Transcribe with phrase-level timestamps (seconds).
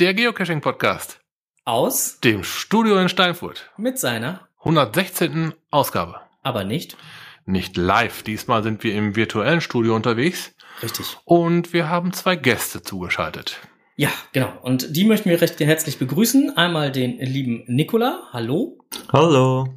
[0.00, 1.20] Der Geocaching-Podcast.
[1.66, 2.20] Aus?
[2.20, 3.70] Dem Studio in Steinfurt.
[3.76, 4.48] Mit seiner?
[4.60, 5.52] 116.
[5.70, 6.22] Ausgabe.
[6.42, 6.96] Aber nicht?
[7.44, 8.22] Nicht live.
[8.22, 10.54] Diesmal sind wir im virtuellen Studio unterwegs.
[10.82, 11.18] Richtig.
[11.26, 13.60] Und wir haben zwei Gäste zugeschaltet.
[13.94, 14.50] Ja, genau.
[14.62, 16.56] Und die möchten wir recht herzlich begrüßen.
[16.56, 18.22] Einmal den lieben Nikola.
[18.32, 18.78] Hallo.
[19.12, 19.68] Hallo.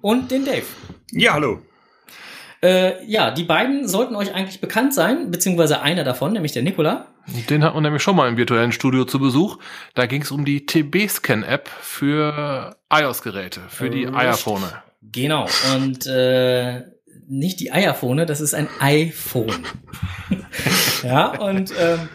[0.00, 0.66] Und den Dave.
[1.12, 1.62] Ja, hallo.
[2.62, 7.06] Äh, ja, die beiden sollten euch eigentlich bekannt sein, beziehungsweise einer davon, nämlich der Nikola.
[7.50, 9.58] Den hat man nämlich schon mal im virtuellen Studio zu Besuch.
[9.94, 14.62] Da ging es um die TB-Scan-App für iOS-Geräte, für die iPhone.
[15.02, 15.46] Genau.
[15.74, 16.82] Und äh,
[17.28, 19.64] nicht die Eierphone, das ist ein iPhone.
[21.02, 22.08] ja, und ähm,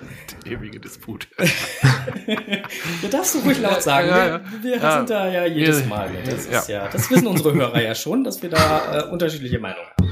[0.45, 1.27] Ewige Disput.
[1.37, 4.07] das darfst du ruhig laut sagen.
[4.09, 4.41] Ja, ja.
[4.61, 4.97] Wir, wir Ja.
[4.97, 5.85] sind da ja jedes.
[5.85, 6.09] Mal.
[6.25, 6.59] Das, Ja.
[6.59, 10.11] ist ja, das wissen unsere Hörer ja schon, dass wir da äh, unterschiedliche Meinungen haben.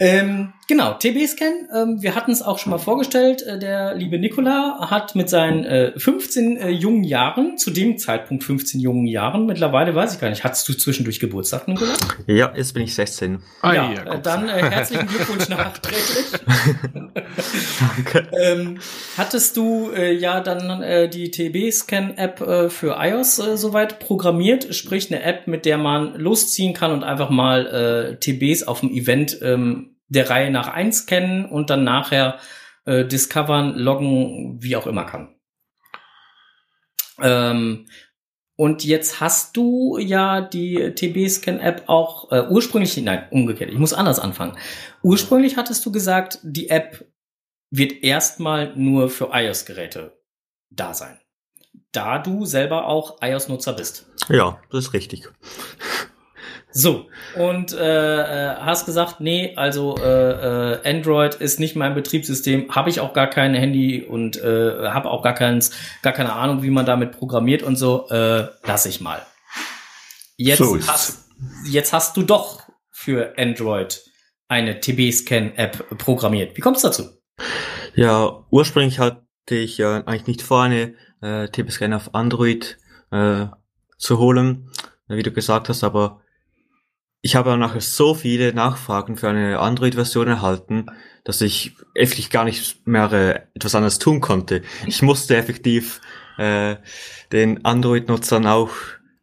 [0.00, 3.42] Ähm, genau, TB-Scan, ähm, wir hatten es auch schon mal vorgestellt.
[3.42, 8.44] Äh, der liebe Nikola hat mit seinen äh, 15 äh, jungen Jahren, zu dem Zeitpunkt
[8.44, 11.94] 15 jungen Jahren, mittlerweile weiß ich gar nicht, hattest du zwischendurch Geburtstag, Nikola?
[12.26, 13.40] Ja, jetzt bin ich 16.
[13.62, 16.26] Ah, ja, ja, äh, dann äh, herzlichen Glückwunsch nachträglich.
[17.80, 18.28] Danke.
[18.40, 18.78] ähm,
[19.16, 25.10] hattest du äh, ja dann äh, die TB-Scan-App äh, für iOS äh, soweit programmiert, sprich
[25.10, 29.38] eine App, mit der man losziehen kann und einfach mal äh, TBs auf dem Event
[29.42, 32.38] ähm, der Reihe nach eins kennen und dann nachher
[32.84, 35.34] äh, discovern, loggen, wie auch immer kann.
[37.20, 37.86] Ähm,
[38.56, 44.20] und jetzt hast du ja die TB-Scan-App auch äh, ursprünglich, nein, umgekehrt, ich muss anders
[44.20, 44.56] anfangen.
[45.02, 47.04] Ursprünglich hattest du gesagt, die App
[47.70, 50.16] wird erstmal nur für iOS-Geräte
[50.70, 51.18] da sein.
[51.90, 54.06] Da du selber auch iOS-Nutzer bist.
[54.28, 55.28] Ja, das ist richtig.
[56.76, 57.76] So, und äh,
[58.50, 63.12] äh, hast gesagt, nee, also äh, äh, Android ist nicht mein Betriebssystem, habe ich auch
[63.12, 65.70] gar kein Handy und äh, habe auch gar, keins,
[66.02, 69.24] gar keine Ahnung, wie man damit programmiert und so, äh, lass ich mal.
[70.36, 71.28] Jetzt, So hast,
[71.64, 74.02] jetzt hast du doch für Android
[74.48, 76.56] eine TB-Scan-App programmiert.
[76.56, 77.04] Wie kommst du dazu?
[77.94, 82.78] Ja, ursprünglich hatte ich ja eigentlich nicht vor, eine äh, TP-Scan auf Android
[83.12, 83.46] äh,
[83.96, 84.72] zu holen,
[85.06, 86.20] wie du gesagt hast, aber
[87.24, 90.88] ich habe nachher so viele Nachfragen für eine Android-Version erhalten,
[91.24, 94.60] dass ich effektiv gar nicht mehr äh, etwas anderes tun konnte.
[94.86, 96.02] Ich musste effektiv
[96.36, 96.76] äh,
[97.32, 98.72] den Android-Nutzern auch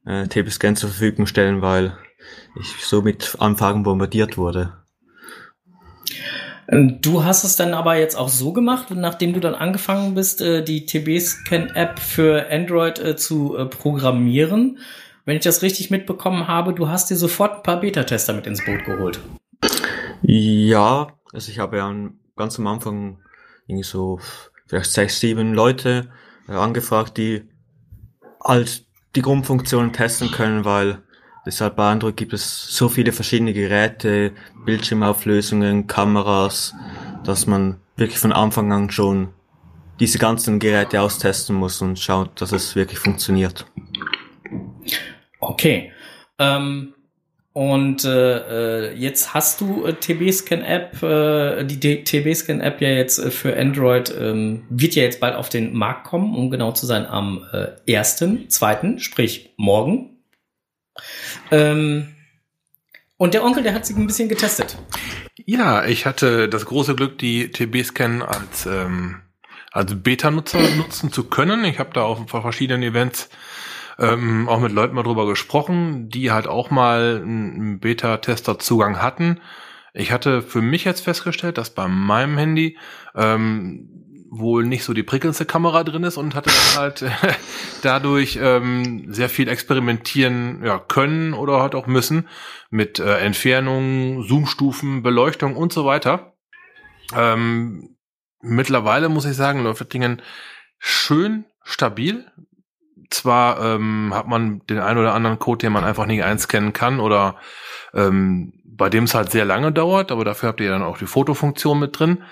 [0.07, 1.95] äh, TP-Scan zur Verfügung stellen, weil
[2.59, 4.73] ich so mit Anfragen bombardiert wurde.
[6.71, 10.63] Du hast es dann aber jetzt auch so gemacht, nachdem du dann angefangen bist, äh,
[10.63, 14.79] die TB-Scan-App für Android äh, zu äh, programmieren.
[15.25, 18.65] Wenn ich das richtig mitbekommen habe, du hast dir sofort ein paar Beta-Tester mit ins
[18.65, 19.19] Boot geholt.
[20.23, 21.93] Ja, also ich habe ja
[22.35, 23.19] ganz am Anfang
[23.67, 24.19] irgendwie so
[24.67, 26.09] vielleicht sechs, sieben Leute
[26.47, 27.43] äh, angefragt, die
[28.43, 31.03] halt die Grundfunktionen testen können, weil
[31.45, 34.31] deshalb bei Android gibt es so viele verschiedene Geräte,
[34.65, 36.73] Bildschirmauflösungen, Kameras,
[37.23, 39.29] dass man wirklich von Anfang an schon
[39.99, 43.70] diese ganzen Geräte austesten muss und schaut, dass es wirklich funktioniert.
[45.51, 45.91] Okay.
[46.39, 46.93] Ähm,
[47.53, 53.57] und äh, äh, jetzt hast du äh, TB-Scan-App, äh, die TB-Scan-App ja jetzt äh, für
[53.57, 57.45] Android, ähm, wird ja jetzt bald auf den Markt kommen, um genau zu sein, am
[57.51, 60.21] äh, 1.2., sprich morgen.
[61.51, 62.15] Ähm,
[63.17, 64.77] und der Onkel, der hat sich ein bisschen getestet.
[65.45, 69.19] Ja, ich hatte das große Glück, die TB-Scan als, ähm,
[69.73, 71.65] als Beta-Nutzer nutzen zu können.
[71.65, 73.29] Ich habe da auf verschiedenen Events
[73.99, 79.39] ähm, auch mit Leuten mal drüber gesprochen, die halt auch mal einen Beta-Tester-Zugang hatten.
[79.93, 82.77] Ich hatte für mich jetzt festgestellt, dass bei meinem Handy
[83.15, 83.89] ähm,
[84.31, 87.05] wohl nicht so die prickelndste Kamera drin ist und hatte dann halt
[87.81, 92.29] dadurch ähm, sehr viel experimentieren ja, können oder halt auch müssen
[92.69, 96.33] mit äh, Entfernung, Zoomstufen, Beleuchtung und so weiter.
[97.13, 97.97] Ähm,
[98.41, 100.21] mittlerweile muss ich sagen, läuft das Ding
[100.79, 102.25] schön stabil.
[103.11, 106.99] Zwar ähm, hat man den einen oder anderen Code, den man einfach nicht einscannen kann
[106.99, 107.35] oder
[107.93, 111.05] ähm, bei dem es halt sehr lange dauert, aber dafür habt ihr dann auch die
[111.05, 112.23] Fotofunktion mit drin.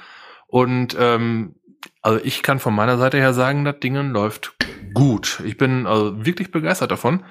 [0.48, 1.56] Und ähm,
[2.02, 4.56] also ich kann von meiner Seite her sagen, das Ding läuft
[4.94, 5.42] gut.
[5.46, 7.24] Ich bin also wirklich begeistert davon.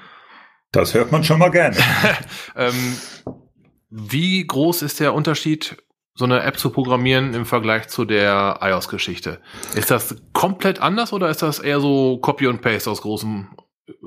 [0.73, 1.77] Das hört man schon mal gerne.
[2.57, 2.97] Ähm,
[3.91, 5.77] wie groß ist der Unterschied,
[6.19, 9.41] so eine App zu programmieren im Vergleich zu der iOS-Geschichte?
[9.77, 13.49] Ist das komplett anders oder ist das eher so Copy und Paste aus großem,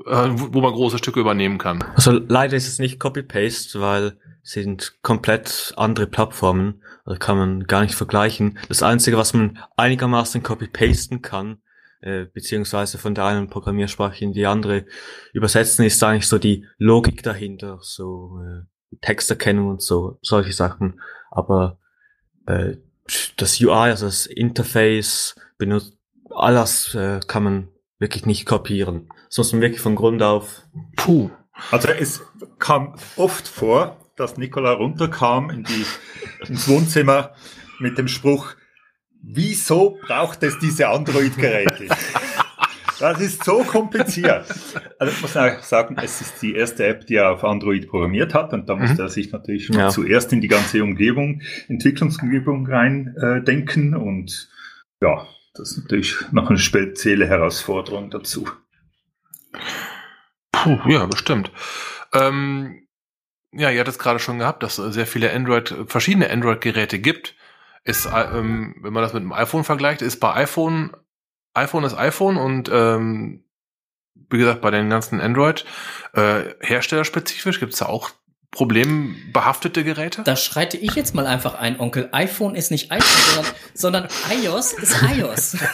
[0.06, 1.82] äh, wo man große Stücke übernehmen kann?
[1.94, 6.82] Also leider ist es nicht Copy-Paste, weil sind komplett andere Plattformen.
[7.04, 8.58] Also kann man gar nicht vergleichen.
[8.68, 11.62] Das Einzige, was man einigermaßen copy-pasten kann,
[12.00, 14.84] äh, beziehungsweise von der einen Programmiersprache in die andere
[15.32, 21.00] übersetzen, ist eigentlich so die Logik dahinter, so äh, Texterkennung und so, solche Sachen.
[21.30, 21.78] Aber
[22.46, 22.76] äh,
[23.36, 25.96] das UI, also das Interface, benutzt,
[26.30, 27.68] alles äh, kann man
[27.98, 29.08] wirklich nicht kopieren.
[29.28, 30.62] Das muss man wirklich von Grund auf.
[30.96, 31.30] Puh.
[31.70, 32.22] Also es
[32.58, 35.86] kam oft vor, dass Nicola runterkam in die,
[36.48, 37.32] ins Wohnzimmer
[37.78, 38.54] mit dem Spruch,
[39.22, 41.88] wieso braucht es diese Android-Geräte?
[43.02, 44.46] Das ist so kompliziert.
[45.00, 48.32] Also ich muss auch sagen, es ist die erste App, die er auf Android programmiert
[48.32, 49.00] hat und da musste mhm.
[49.00, 49.88] er sich natürlich ja.
[49.88, 54.48] zuerst in die ganze Umgebung, Entwicklungsumgebung rein äh, denken und
[55.00, 58.48] ja, das ist natürlich noch eine spezielle Herausforderung dazu.
[60.52, 61.50] Puh, ja, bestimmt.
[62.12, 62.86] Ähm,
[63.50, 67.34] ja, ihr hattet es gerade schon gehabt, dass es sehr viele Android, verschiedene Android-Geräte gibt.
[67.82, 70.92] Ist, ähm, wenn man das mit dem iPhone vergleicht, ist bei iPhone
[71.54, 73.44] iPhone ist iPhone und ähm,
[74.30, 75.64] wie gesagt, bei den ganzen Android
[76.14, 78.10] äh, herstellerspezifisch gibt es da auch
[78.50, 80.22] problembehaftete Geräte?
[80.22, 82.08] Da schreite ich jetzt mal einfach ein, Onkel.
[82.12, 83.44] iPhone ist nicht iPhone,
[83.74, 84.08] sondern, sondern
[84.42, 85.56] iOS ist iOS.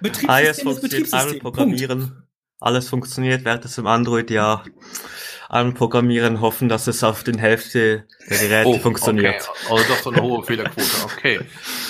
[0.00, 1.38] Betriebssystem iOS ist Betriebssystem.
[1.38, 1.98] Programmieren.
[2.00, 2.22] Punkt.
[2.60, 4.62] Alles funktioniert, während es im Android ja
[5.48, 9.48] anprogrammieren, hoffen, dass es auf den Hälfte der Geräte oh, funktioniert.
[9.48, 9.74] Okay.
[9.74, 11.04] Also doch so eine hohe Fehlerquote.
[11.04, 11.40] Okay.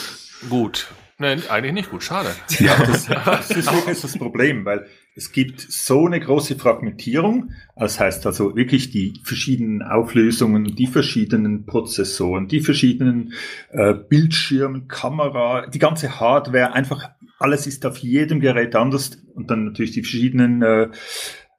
[0.48, 0.88] Gut.
[1.22, 2.30] Nein, eigentlich nicht gut, schade.
[2.58, 7.52] Ja, das, das ist wirklich das Problem, weil es gibt so eine große Fragmentierung.
[7.76, 13.34] Das heißt also wirklich die verschiedenen Auflösungen, die verschiedenen Prozessoren, die verschiedenen
[13.70, 19.66] äh, Bildschirme, Kamera, die ganze Hardware, einfach alles ist auf jedem Gerät anders und dann
[19.66, 20.88] natürlich die verschiedenen äh,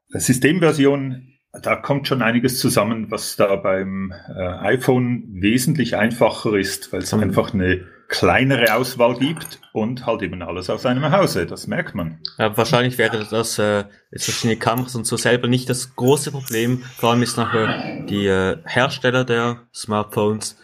[0.09, 1.29] Systemversionen
[1.61, 7.13] da kommt schon einiges zusammen, was da beim äh, iPhone wesentlich einfacher ist, weil es
[7.13, 7.21] mhm.
[7.21, 11.45] einfach eine kleinere Auswahl gibt und halt eben alles aus einem Hause.
[11.45, 12.19] Das merkt man.
[12.37, 16.83] Ja, wahrscheinlich wäre das äh, jetzt verschiedene Kameras und so selber nicht das große Problem.
[16.97, 20.57] Vor allem ist nachher die äh, Hersteller der Smartphones,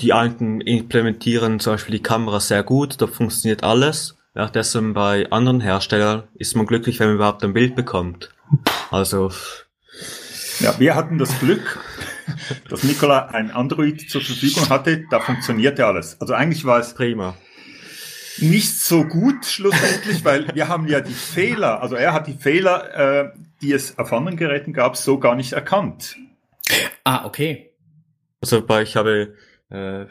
[0.00, 4.16] die alten implementieren zum Beispiel die Kamera sehr gut, da funktioniert alles.
[4.34, 8.30] Währenddessen bei anderen Herstellern ist man glücklich, wenn man überhaupt ein Bild bekommt.
[8.90, 9.30] Also
[10.60, 11.80] ja, wir hatten das Glück,
[12.68, 16.20] dass Nikola ein Android zur Verfügung hatte, da funktionierte alles.
[16.20, 17.36] Also eigentlich war es prima.
[18.38, 22.94] Nicht so gut schlussendlich, weil wir haben ja die Fehler, also er hat die Fehler,
[23.24, 23.32] äh,
[23.62, 26.16] die es auf anderen Geräten gab, so gar nicht erkannt.
[27.04, 27.72] Ah, okay.
[28.42, 29.34] Also bei, ich habe
[29.70, 30.06] äh,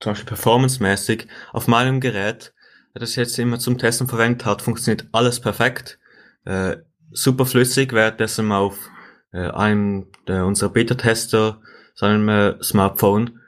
[0.00, 2.52] zum Beispiel performancemäßig auf meinem Gerät,
[2.94, 5.98] das ich jetzt immer zum Testen verwendet hat, funktioniert alles perfekt.
[6.44, 6.78] Äh,
[7.12, 8.90] super flüssig, währenddessen auf
[9.34, 11.60] äh, einem der, unserer Beta-Tester
[11.94, 13.40] seinem äh, Smartphone,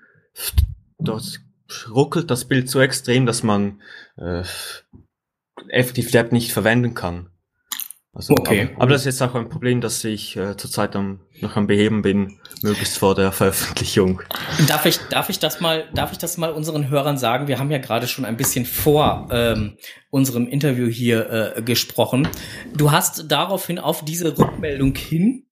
[0.99, 1.41] dort
[1.91, 3.81] ruckelt das Bild so extrem, dass man
[4.17, 4.43] äh,
[5.69, 7.31] effektiv App nicht verwenden kann.
[8.13, 8.71] Also, okay.
[8.77, 11.67] Aber, aber, das ist jetzt auch ein Problem, das ich äh, zurzeit am, noch am
[11.67, 14.23] Beheben bin, möglichst vor der Veröffentlichung.
[14.69, 17.47] Darf ich, darf ich das mal, darf ich das mal unseren Hörern sagen?
[17.47, 19.77] Wir haben ja gerade schon ein bisschen vor ähm,
[20.09, 22.27] unserem Interview hier äh, gesprochen.
[22.75, 25.46] Du hast daraufhin auf diese Rückmeldung hin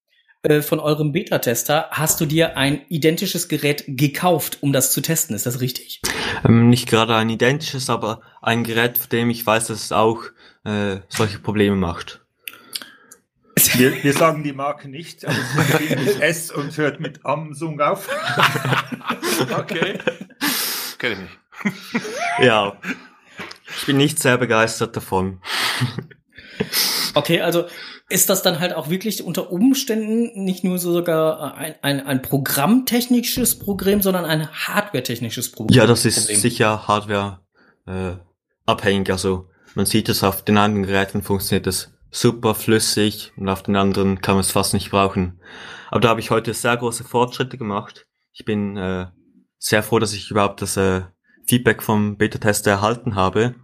[0.45, 5.35] äh, von eurem Beta-Tester hast du dir ein identisches Gerät gekauft, um das zu testen.
[5.35, 6.03] Ist das richtig?
[6.45, 10.25] Ähm, nicht gerade ein identisches, aber ein Gerät, von dem ich weiß, dass es auch
[10.65, 12.21] äh, solche Probleme macht.
[13.75, 17.81] Wir, wir sagen die Marke nicht, aber es beginnt mit S und hört mit Samsung
[17.81, 18.09] auf.
[19.59, 19.99] okay.
[20.99, 22.05] Kenne ich nicht.
[22.41, 22.77] ja.
[23.79, 25.41] Ich bin nicht sehr begeistert davon.
[27.15, 27.67] Okay, also
[28.09, 32.23] ist das dann halt auch wirklich unter Umständen nicht nur so sogar ein, ein, ein
[32.23, 35.77] programmtechnisches Problem, sondern ein hardwaretechnisches Problem?
[35.77, 36.41] Ja, das ist Problem.
[36.41, 37.41] sicher Hardware
[37.87, 38.17] äh,
[38.67, 39.11] abhängig.
[39.11, 43.75] Also man sieht es auf den anderen Geräten funktioniert es super flüssig und auf den
[43.75, 45.41] anderen kann man es fast nicht brauchen.
[45.91, 48.07] Aber da habe ich heute sehr große Fortschritte gemacht.
[48.33, 49.07] Ich bin äh,
[49.59, 51.03] sehr froh, dass ich überhaupt das äh,
[51.47, 53.55] Feedback vom Beta-Tester erhalten habe,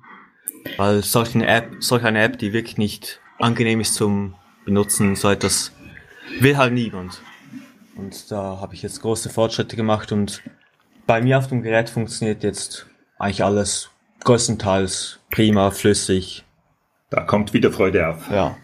[0.77, 5.31] weil solch eine App, solch eine App, die wirklich nicht angenehm ist zum Benutzen, so
[5.31, 5.73] etwas
[6.39, 7.23] will halt niemand.
[7.97, 10.43] Und da habe ich jetzt große Fortschritte gemacht und
[11.07, 12.87] bei mir auf dem Gerät funktioniert jetzt
[13.19, 16.45] eigentlich alles größtenteils prima, flüssig.
[17.11, 18.31] Da kommt wieder Freude auf.
[18.31, 18.57] Ja.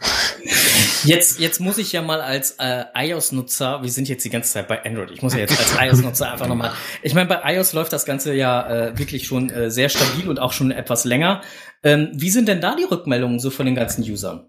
[1.05, 4.69] Jetzt, jetzt muss ich ja mal als äh, iOS-Nutzer, wir sind jetzt die ganze Zeit
[4.69, 7.93] bei Android, ich muss ja jetzt als iOS-Nutzer einfach nochmal, ich meine, bei iOS läuft
[7.93, 11.43] das Ganze ja äh, wirklich schon äh, sehr stabil und auch schon etwas länger.
[11.83, 14.49] Ähm, wie sind denn da die Rückmeldungen so von den ganzen Usern?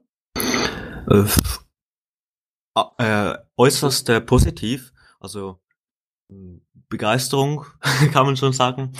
[1.09, 1.23] Äh,
[2.97, 5.59] äh, äußerst äh, positiv, also
[6.29, 7.65] hm, Begeisterung
[8.13, 8.93] kann man schon sagen.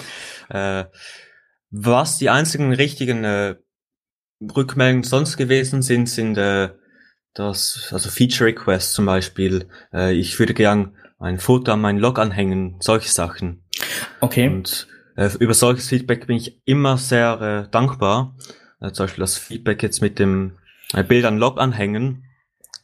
[0.50, 0.86] Äh,
[1.70, 3.56] was die einzigen richtigen äh,
[4.42, 6.70] Rückmeldungen sonst gewesen sind, sind äh,
[7.34, 9.68] das, also Feature Requests zum Beispiel.
[9.94, 13.64] Äh, ich würde gern ein Foto an meinen Log anhängen, solche Sachen.
[14.22, 14.48] Okay.
[14.48, 18.36] Und äh, über solches Feedback bin ich immer sehr äh, dankbar.
[18.80, 20.58] Äh, zum Beispiel das Feedback jetzt mit dem
[20.94, 22.24] Bild an Log anhängen.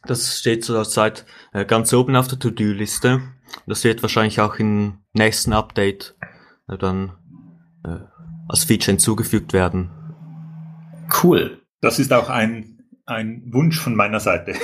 [0.06, 3.22] Das steht zurzeit äh, ganz oben auf der To-Do-Liste.
[3.66, 6.14] Das wird wahrscheinlich auch im nächsten Update
[6.68, 7.12] äh, dann
[7.84, 8.00] äh,
[8.48, 9.90] als Feature hinzugefügt werden.
[11.22, 11.62] Cool.
[11.80, 12.73] Das ist auch ein,
[13.06, 14.54] ein Wunsch von meiner Seite.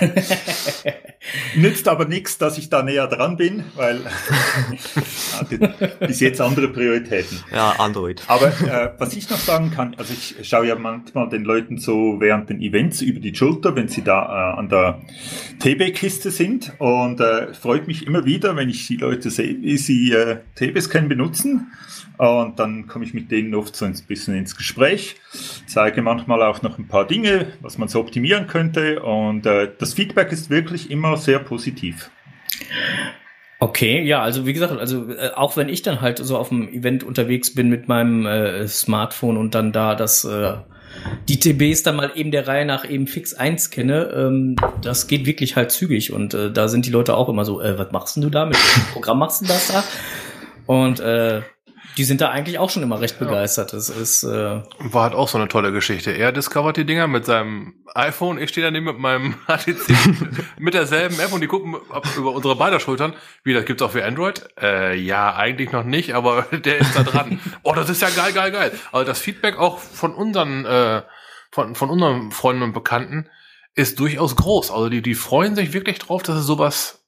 [1.56, 4.00] Nützt aber nichts, dass ich da näher dran bin, weil
[6.00, 7.42] bis jetzt andere Prioritäten.
[7.52, 8.22] Ja, Android.
[8.28, 12.20] Aber äh, was ich noch sagen kann, also ich schaue ja manchmal den Leuten so
[12.20, 15.00] während den Events über die Schulter, wenn sie da äh, an der
[15.58, 20.12] TB-Kiste sind und äh, freut mich immer wieder, wenn ich die Leute sehe, wie sie
[20.12, 21.72] äh, TB-Scan benutzen
[22.18, 25.16] und dann komme ich mit denen oft so ein bisschen ins Gespräch,
[25.66, 29.02] zeige manchmal auch noch ein paar Dinge, was man so optimieren könnte.
[29.02, 32.10] Und äh, das Feedback ist wirklich immer sehr positiv.
[33.60, 36.68] Okay, ja, also wie gesagt, also äh, auch wenn ich dann halt so auf dem
[36.68, 40.54] Event unterwegs bin mit meinem äh, Smartphone und dann da das äh,
[41.28, 45.56] die TBs dann mal eben der Reihe nach eben fix einscanne, ähm, das geht wirklich
[45.56, 48.22] halt zügig und äh, da sind die Leute auch immer so, äh, was machst denn
[48.22, 49.84] du da mit dem Programm machst du das da?
[50.66, 51.42] Und äh,
[51.98, 53.72] die sind da eigentlich auch schon immer recht begeistert.
[53.72, 56.12] Das ist äh war halt auch so eine tolle Geschichte.
[56.12, 61.18] Er discovert die Dinger mit seinem iPhone, ich stehe daneben mit meinem HTC mit derselben
[61.18, 61.74] App und die gucken
[62.16, 63.14] über unsere beide Schultern.
[63.42, 64.48] Wie, das gibt's auch für Android?
[64.60, 67.40] Äh, ja, eigentlich noch nicht, aber der ist da dran.
[67.64, 68.72] oh, das ist ja geil, geil, geil.
[68.92, 71.02] Also das Feedback auch von unseren, äh,
[71.50, 73.28] von, von unseren Freunden und Bekannten
[73.74, 74.70] ist durchaus groß.
[74.70, 77.04] Also die, die freuen sich wirklich drauf, dass es sowas,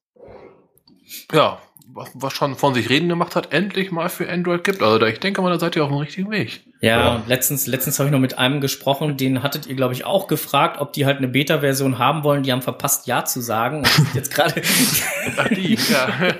[1.32, 1.60] ja,
[1.92, 4.82] was, was schon von sich reden gemacht hat, endlich mal für Android gibt.
[4.82, 6.62] Also da, ich denke mal, da seid ihr auf dem richtigen Weg.
[6.80, 7.22] Ja, ja.
[7.26, 10.80] letztens, letztens habe ich noch mit einem gesprochen, den hattet ihr, glaube ich, auch gefragt,
[10.80, 12.42] ob die halt eine Beta-Version haben wollen.
[12.42, 13.78] Die haben verpasst, ja zu sagen.
[13.78, 14.62] Und jetzt gerade.
[15.50, 16.08] die, ja.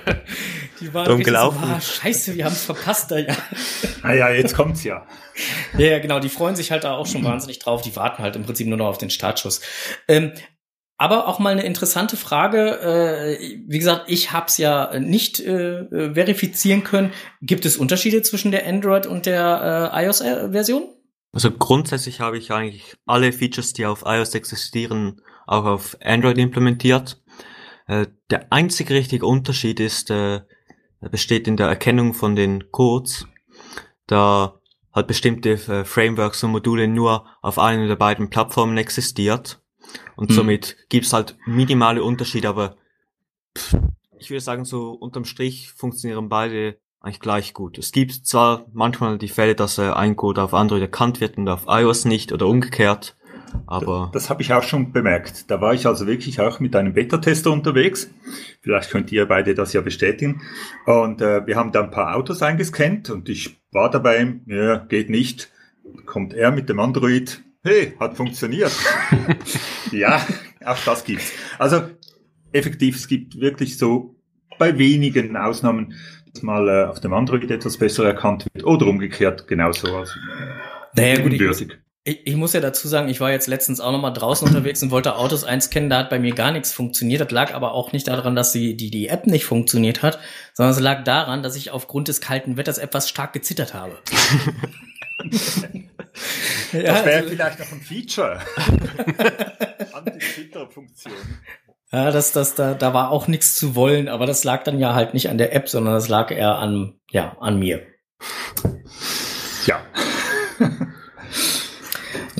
[0.79, 1.59] Die waren Dumm gelaufen.
[1.61, 3.35] So, ah, scheiße, wir haben es verpasst da ja.
[4.01, 5.05] Ah ja, jetzt kommt's ja.
[5.77, 7.83] Ja, ja, genau, die freuen sich halt da auch schon wahnsinnig drauf.
[7.83, 9.61] Die warten halt im Prinzip nur noch auf den Startschuss.
[10.07, 10.31] Ähm,
[11.01, 12.79] aber auch mal eine interessante Frage.
[12.79, 17.11] Äh, wie gesagt, ich habe es ja nicht äh, verifizieren können.
[17.41, 20.83] Gibt es Unterschiede zwischen der Android und der äh, iOS-Version?
[21.33, 27.19] Also grundsätzlich habe ich eigentlich alle Features, die auf iOS existieren, auch auf Android implementiert.
[27.87, 30.13] Der einzige richtige Unterschied ist,
[30.99, 33.27] besteht in der Erkennung von den Codes,
[34.07, 34.59] da
[34.93, 39.60] halt bestimmte Frameworks und Module nur auf einer der beiden Plattformen existiert
[40.15, 40.35] und hm.
[40.35, 42.77] somit gibt's halt minimale Unterschiede, aber
[43.57, 43.77] pff,
[44.19, 47.79] ich würde sagen, so unterm Strich funktionieren beide eigentlich gleich gut.
[47.79, 51.49] Es gibt zwar manchmal die Fälle, dass äh, ein Code auf Android erkannt wird und
[51.49, 53.15] auf iOS nicht oder umgekehrt,
[53.65, 54.09] aber...
[54.13, 55.49] Das, das habe ich auch schon bemerkt.
[55.49, 58.09] Da war ich also wirklich auch mit einem Beta-Tester unterwegs.
[58.61, 60.41] Vielleicht könnt ihr beide das ja bestätigen.
[60.85, 65.09] Und äh, wir haben da ein paar Autos eingescannt und ich war dabei, ja, geht
[65.09, 65.51] nicht.
[66.05, 68.71] Kommt er mit dem Android, hey, hat funktioniert.
[69.91, 70.25] ja,
[70.65, 71.31] auch das gibt's.
[71.57, 71.83] Also
[72.51, 74.15] effektiv, es gibt wirklich so
[74.57, 75.95] bei wenigen Ausnahmen,
[76.33, 79.95] dass mal äh, auf dem Android etwas besser erkannt wird oder umgekehrt genauso.
[79.95, 80.13] Also,
[80.95, 81.67] naja, gut, ich,
[82.03, 84.81] ich, ich, muss ja dazu sagen, ich war jetzt letztens auch noch mal draußen unterwegs
[84.81, 87.21] und wollte Autos einscannen, da hat bei mir gar nichts funktioniert.
[87.21, 90.17] Das lag aber auch nicht daran, dass die, die, die App nicht funktioniert hat,
[90.53, 93.99] sondern es lag daran, dass ich aufgrund des kalten Wetters etwas stark gezittert habe.
[96.71, 98.39] ja, das wäre also, vielleicht noch ein Feature.
[99.93, 101.13] Anti-Twitter-Funktion.
[101.91, 104.95] Ja, das, das, da, da war auch nichts zu wollen, aber das lag dann ja
[104.95, 107.85] halt nicht an der App, sondern das lag eher an, ja, an mir.
[109.67, 109.81] Ja.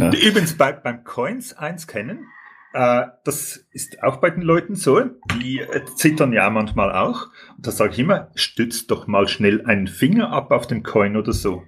[0.02, 0.12] Ja.
[0.12, 2.28] Übrigens bei, beim Coins einscannen,
[2.74, 5.02] äh, das ist auch bei den Leuten so,
[5.42, 7.28] die äh, zittern ja manchmal auch.
[7.58, 11.18] Und da sage ich immer, stützt doch mal schnell einen Finger ab auf den Coin
[11.18, 11.64] oder so.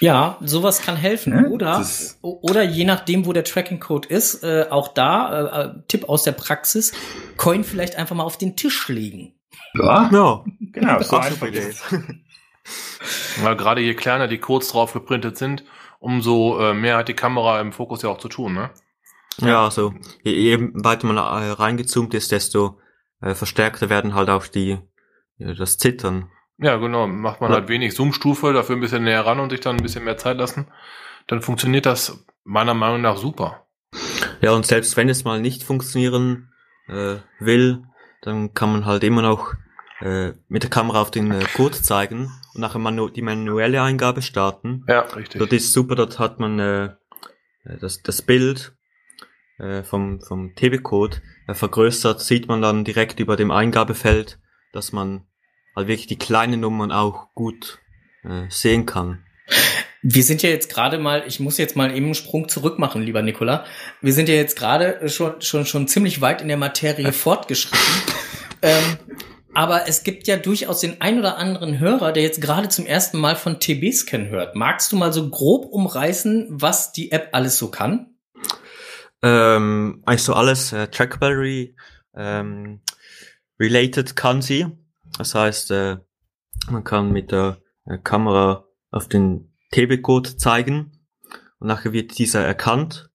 [0.00, 1.32] Ja, sowas kann helfen.
[1.32, 1.84] Ja, oder,
[2.22, 6.32] oder je nachdem, wo der Tracking-Code ist, äh, auch da, äh, äh, Tipp aus der
[6.32, 6.92] Praxis,
[7.36, 9.34] Coin vielleicht einfach mal auf den Tisch legen.
[9.74, 10.44] Ja, ja.
[10.60, 11.74] genau, so einfach Idee.
[13.42, 15.64] Weil gerade je kleiner die Codes drauf geprintet sind,
[15.98, 18.70] umso äh, mehr hat die Kamera im Fokus ja auch zu tun, ne?
[19.40, 22.80] Ja, also je, je weiter man äh, reingezoomt ist, desto
[23.20, 24.78] äh, verstärkter werden halt auch die
[25.38, 26.30] ja, das Zittern.
[26.58, 27.06] Ja, genau.
[27.06, 27.58] Macht man ja.
[27.58, 30.38] halt wenig Zoom-Stufe, dafür ein bisschen näher ran und sich dann ein bisschen mehr Zeit
[30.38, 30.66] lassen.
[31.28, 33.66] Dann funktioniert das meiner Meinung nach super.
[34.40, 36.52] Ja, und selbst wenn es mal nicht funktionieren
[36.88, 37.84] äh, will,
[38.22, 39.54] dann kann man halt immer noch
[40.00, 44.22] äh, mit der Kamera auf den äh, Code zeigen und nachher manu die manuelle Eingabe
[44.22, 44.84] starten.
[44.88, 45.38] Ja, richtig.
[45.38, 46.90] Dort ist super, dort hat man äh,
[47.80, 48.76] das, das Bild
[49.58, 54.38] äh, vom, vom TB-Code äh, vergrößert, sieht man dann direkt über dem Eingabefeld,
[54.72, 55.26] dass man
[55.74, 57.78] halt wirklich die kleinen Nummern auch gut
[58.24, 59.24] äh, sehen kann.
[60.02, 63.02] Wir sind ja jetzt gerade mal, ich muss jetzt mal eben einen Sprung zurück machen,
[63.02, 63.64] lieber Nikola.
[64.00, 67.80] Wir sind ja jetzt gerade schon, schon, schon ziemlich weit in der Materie fortgeschritten.
[68.62, 68.98] ähm,
[69.58, 73.18] aber es gibt ja durchaus den ein oder anderen Hörer, der jetzt gerade zum ersten
[73.18, 74.54] Mal von TB-Scan hört.
[74.54, 78.14] Magst du mal so grob umreißen, was die App alles so kann?
[79.20, 81.74] Ähm, eigentlich so alles äh, Trackball
[82.14, 82.82] ähm,
[83.58, 84.68] related kann sie.
[85.18, 85.96] Das heißt, äh,
[86.70, 90.92] man kann mit der äh, Kamera auf den TB-Code zeigen
[91.58, 93.10] und nachher wird dieser erkannt,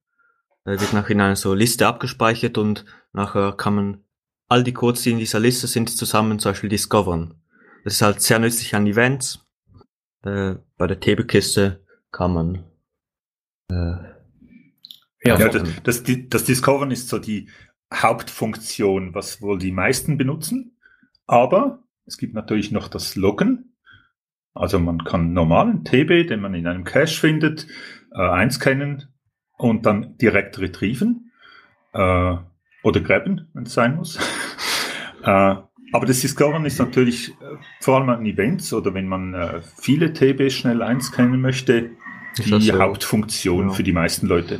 [0.66, 2.84] äh, wird nachher in einer so Liste abgespeichert und
[3.14, 4.04] nachher kann man
[4.48, 7.36] all die Codes, die in dieser Liste sind, zusammen zum Beispiel discovern.
[7.84, 9.46] Das ist halt sehr nützlich an Events.
[10.24, 12.64] Äh, bei der TB-Kiste kann man
[13.70, 14.14] äh,
[15.24, 17.50] ja, ja das, das, das Discovern ist so die
[17.94, 20.78] Hauptfunktion, was wohl die meisten benutzen.
[21.28, 23.76] Aber es gibt natürlich noch das Loggen.
[24.54, 27.68] Also man kann normalen TB, den man in einem Cache findet,
[28.14, 29.08] äh, einscannen
[29.58, 31.32] und dann direkt retrieven
[31.94, 32.36] äh,
[32.84, 34.18] oder grabben, wenn es sein muss.
[35.24, 35.56] äh,
[35.94, 37.34] aber das Discovern ist natürlich äh,
[37.80, 41.92] vor allem an Events oder wenn man äh, viele TB schnell einscannen möchte,
[42.38, 42.80] die so?
[42.80, 43.74] Hauptfunktion ja.
[43.74, 44.60] für die meisten Leute.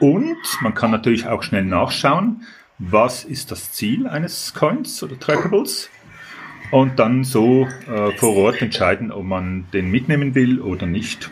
[0.00, 2.42] Und man kann natürlich auch schnell nachschauen,
[2.78, 5.88] was ist das Ziel eines Coins oder Trackables
[6.70, 11.30] und dann so äh, vor Ort entscheiden, ob man den mitnehmen will oder nicht.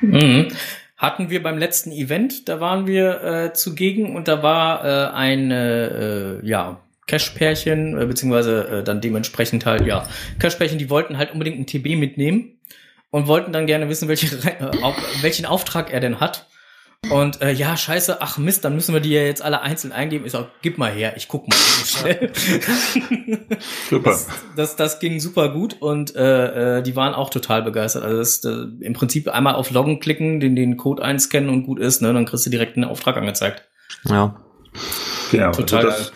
[0.00, 0.48] Mhm.
[0.96, 5.50] Hatten wir beim letzten Event, da waren wir äh, zugegen und da war äh, ein
[5.50, 11.58] äh, ja, Cash-Pärchen, äh, beziehungsweise äh, dann dementsprechend halt, ja, Cash-Pärchen, die wollten halt unbedingt
[11.58, 12.58] ein TB mitnehmen
[13.10, 16.46] und wollten dann gerne wissen, welche, äh, welchen Auftrag er denn hat.
[17.10, 20.26] Und äh, ja, scheiße, ach Mist, dann müssen wir die ja jetzt alle einzeln eingeben.
[20.26, 21.56] Ich sag, gib mal her, ich guck mal
[23.88, 24.10] super.
[24.10, 28.02] Das, das, das, ging super gut und äh, äh, die waren auch total begeistert.
[28.02, 31.78] Also das, äh, im Prinzip einmal auf Loggen klicken, den, den Code einscannen und gut
[31.78, 32.12] ist, ne?
[32.12, 33.68] Dann kriegst du direkt einen Auftrag angezeigt.
[34.04, 34.36] Ja.
[35.30, 35.52] Genau.
[35.52, 36.12] Total also das,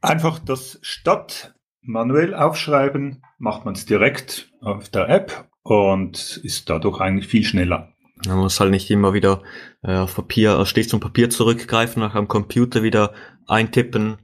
[0.00, 7.00] einfach das statt manuell aufschreiben, macht man es direkt auf der App und ist dadurch
[7.00, 7.92] eigentlich viel schneller.
[8.26, 9.42] Man muss halt nicht immer wieder
[9.82, 13.12] äh, auf Papier, auf Stift und Papier zurückgreifen, nach am Computer wieder
[13.46, 14.18] eintippen,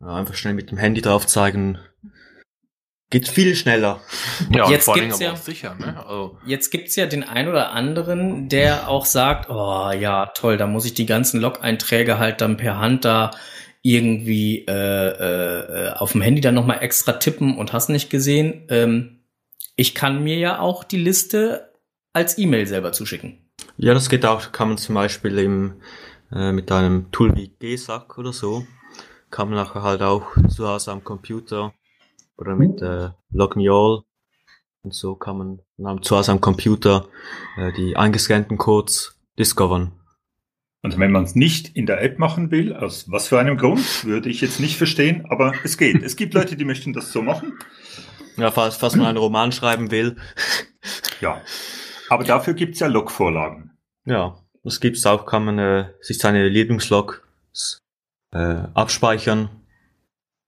[0.00, 1.78] äh, einfach schnell mit dem Handy drauf zeigen.
[3.10, 4.00] Geht viel schneller.
[4.50, 5.98] Ja, jetzt vor gibt's ja, sicher, ne?
[6.06, 6.38] also.
[6.46, 10.84] Jetzt gibt's ja den ein oder anderen, der auch sagt, oh ja, toll, da muss
[10.84, 13.32] ich die ganzen Log-Einträge halt dann per Hand da
[13.82, 18.66] irgendwie äh, äh, auf dem Handy dann nochmal extra tippen und hast nicht gesehen.
[18.68, 19.24] Ähm,
[19.74, 21.69] ich kann mir ja auch die Liste
[22.12, 23.38] als E-Mail selber zuschicken.
[23.76, 24.52] Ja, das geht auch.
[24.52, 25.80] Kann man zum Beispiel im,
[26.32, 28.66] äh, mit einem Tool wie GSAC oder so,
[29.30, 31.72] kann man nachher halt auch zu Hause am Computer
[32.36, 34.02] oder mit äh, LogMeAll
[34.82, 37.08] und so kann man dann zu Hause am Computer
[37.56, 39.92] äh, die eingescannten Codes discovern.
[40.82, 44.04] Und wenn man es nicht in der App machen will, aus was für einem Grund,
[44.04, 46.02] würde ich jetzt nicht verstehen, aber es geht.
[46.02, 47.58] Es gibt Leute, die möchten das so machen.
[48.38, 50.16] Ja, falls, falls man einen Roman schreiben will.
[51.20, 51.42] Ja,
[52.10, 53.70] aber dafür gibt's ja Log-Vorlagen.
[54.04, 57.26] Ja, das gibt's auch, kann man äh, sich seine Lieblingslog
[58.32, 59.48] äh, abspeichern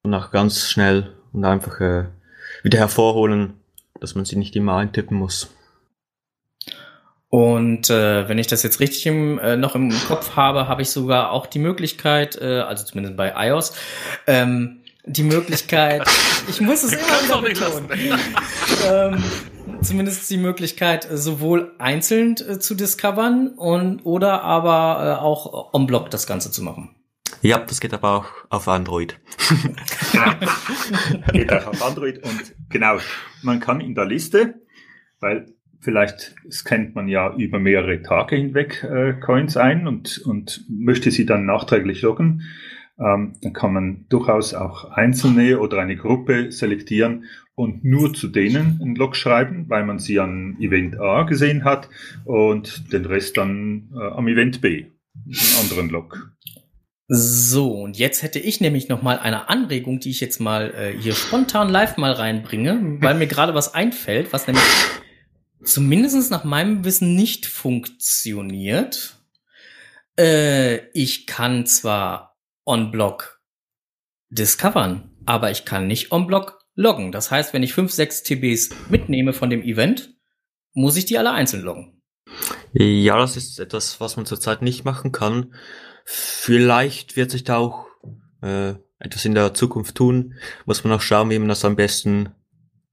[0.02, 2.06] und auch ganz schnell und einfach äh,
[2.64, 3.54] wieder hervorholen,
[4.00, 5.54] dass man sie nicht immer eintippen muss.
[7.28, 10.90] Und äh, wenn ich das jetzt richtig im, äh, noch im Kopf habe, habe ich
[10.90, 13.74] sogar auch die Möglichkeit, äh, also zumindest bei iOS,
[14.26, 16.06] ähm, die Möglichkeit,
[16.48, 17.88] ich muss es immer wieder betonen,
[18.86, 19.24] ähm,
[19.82, 26.10] zumindest die Möglichkeit, sowohl einzeln äh, zu discovern und oder aber äh, auch on block
[26.10, 26.94] das Ganze zu machen.
[27.40, 29.18] Ja, das geht aber auch auf Android.
[30.12, 31.32] genau.
[31.32, 32.98] geht auch auf Android und genau,
[33.42, 34.54] man kann in der Liste,
[35.20, 35.46] weil
[35.80, 41.26] vielleicht scannt man ja über mehrere Tage hinweg äh, Coins ein und, und möchte sie
[41.26, 42.42] dann nachträglich loggen
[42.98, 47.24] ähm, dann kann man durchaus auch Einzelne oder eine Gruppe selektieren
[47.54, 51.88] und nur zu denen einen Log schreiben, weil man sie an Event A gesehen hat
[52.24, 54.86] und den Rest dann äh, am Event B,
[55.26, 56.32] einen anderen Log.
[57.08, 60.98] So, und jetzt hätte ich nämlich noch mal eine Anregung, die ich jetzt mal äh,
[60.98, 64.64] hier spontan live mal reinbringe, weil mir gerade was einfällt, was nämlich
[65.62, 69.18] zumindest nach meinem Wissen nicht funktioniert.
[70.18, 72.31] Äh, ich kann zwar
[72.64, 73.40] on-block
[74.30, 77.12] discovern, aber ich kann nicht on Block loggen.
[77.12, 80.14] Das heißt, wenn ich 5, 6 TBs mitnehme von dem Event,
[80.72, 82.00] muss ich die alle einzeln loggen.
[82.72, 85.54] Ja, das ist etwas, was man zurzeit nicht machen kann.
[86.04, 87.86] Vielleicht wird sich da auch
[88.40, 90.34] äh, etwas in der Zukunft tun.
[90.64, 92.30] Muss man auch schauen, wie man das am besten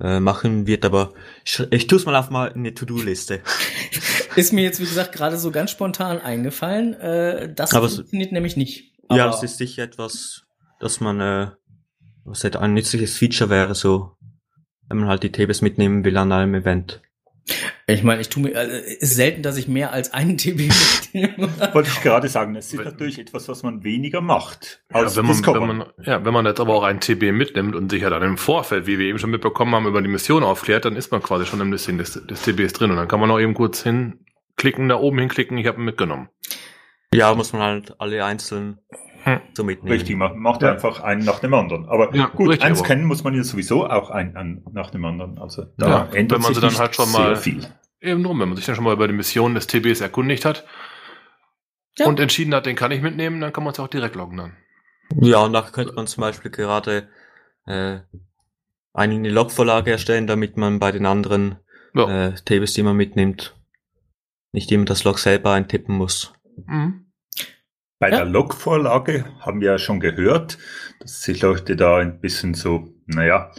[0.01, 1.13] äh, machen wird, aber
[1.45, 3.41] ich, ich tue es mal auf mal in eine To-Do-Liste.
[4.35, 6.93] Ist mir jetzt, wie gesagt, gerade so ganz spontan eingefallen.
[6.93, 8.88] Äh, das Aber funktioniert nämlich nicht.
[9.09, 10.43] Ja, Aber- das ist sicher etwas,
[10.79, 11.51] dass man, äh,
[12.25, 14.11] was halt ein nützliches Feature wäre, so,
[14.87, 17.01] wenn man halt die Tables mitnehmen will an einem Event.
[17.87, 20.69] Ich meine, ich tue mir, also, ist selten, dass ich mehr als einen TB
[21.13, 21.49] mitnehme.
[21.73, 25.45] Wollte ich gerade sagen, es ist natürlich etwas, was man weniger macht Ja, wenn, man,
[25.45, 28.21] wenn, man, ja, wenn man jetzt aber auch einen TB mitnimmt und sich ja dann
[28.21, 31.23] im Vorfeld, wie wir eben schon mitbekommen haben, über die Mission aufklärt, dann ist man
[31.23, 33.81] quasi schon im Listing des, des TBs drin und dann kann man auch eben kurz
[33.81, 36.29] hinklicken, da oben hinklicken, ich habe ihn mitgenommen.
[37.13, 38.79] Ja, muss man halt alle einzeln
[39.23, 39.41] Hm.
[39.53, 39.91] so mitnehmen.
[39.91, 40.71] Richtig, man macht Ja.
[40.73, 41.87] einfach einen nach dem anderen.
[41.89, 44.91] Aber Ja, gut, richtig, eins aber- kennen muss man ja sowieso auch einen, einen nach
[44.91, 45.37] dem anderen.
[45.39, 47.65] Also da Ja, ändert wenn man sich sie dann halt schon sehr mal- viel.
[48.01, 50.65] Eben drum, wenn man sich dann schon mal über die Mission des TBs erkundigt hat
[51.97, 52.05] Ja.
[52.07, 54.55] und entschieden hat, den kann ich mitnehmen, dann kann man es auch direkt loggen dann.
[55.19, 57.09] Ja, und nachher könnte man zum Beispiel gerade
[57.67, 57.99] äh,
[58.93, 61.57] eine Logvorlage erstellen, damit man bei den anderen
[61.93, 62.27] Ja.
[62.29, 63.55] äh, Tables, die man mitnimmt,
[64.53, 66.33] nicht immer das Log selber eintippen muss.
[66.67, 67.05] Mhm.
[68.01, 68.17] Bei Ja.
[68.17, 70.57] der Logvorlage haben wir ja schon gehört,
[71.01, 73.51] dass sich Leute da ein bisschen so, naja,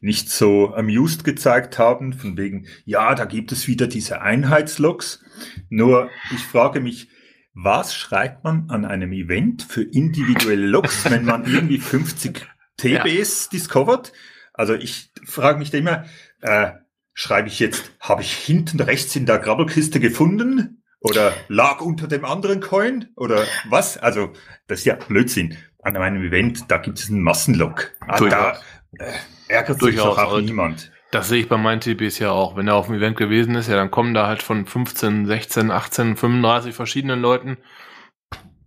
[0.00, 5.24] nicht so amused gezeigt haben, von wegen, ja, da gibt es wieder diese Einheitslogs.
[5.70, 7.08] Nur, ich frage mich,
[7.54, 14.12] was schreibt man an einem Event für individuelle Logs, wenn man irgendwie 50 TBs discovert?
[14.52, 16.04] Also ich frage mich da immer,
[16.42, 16.72] äh,
[17.14, 20.82] schreibe ich jetzt, habe ich hinten rechts in der Grabbelkiste gefunden?
[21.10, 23.08] Oder lag unter dem anderen Coin?
[23.16, 23.96] Oder was?
[23.98, 24.32] Also,
[24.66, 25.56] das ist ja Blödsinn.
[25.82, 27.92] An einem Event, da gibt es einen Massenlog.
[28.00, 28.58] Ah, da
[28.98, 29.12] äh,
[29.48, 30.90] ärgert sich doch auch Und- niemand.
[31.12, 32.56] Das sehe ich bei meinen TBs ja auch.
[32.56, 35.70] Wenn er auf dem Event gewesen ist, ja, dann kommen da halt von 15, 16,
[35.70, 37.58] 18, 35 verschiedenen Leuten